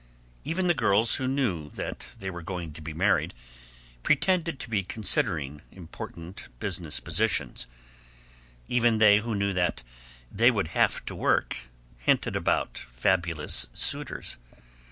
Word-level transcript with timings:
Even 0.43 0.65
the 0.65 0.73
girls 0.73 1.17
who 1.17 1.27
knew 1.27 1.69
that 1.75 2.07
they 2.17 2.31
were 2.31 2.41
going 2.41 2.73
to 2.73 2.81
be 2.81 2.91
married 2.91 3.35
pretended 4.01 4.59
to 4.59 4.67
be 4.67 4.81
considering 4.81 5.61
important 5.71 6.47
business 6.57 6.99
positions; 6.99 7.67
even 8.67 8.97
they 8.97 9.19
who 9.19 9.35
knew 9.35 9.53
that 9.53 9.83
they 10.31 10.49
would 10.49 10.69
have 10.69 11.05
to 11.05 11.13
work 11.13 11.69
hinted 11.99 12.35
about 12.35 12.79
fabulous 12.91 13.67
suitors. 13.73 14.37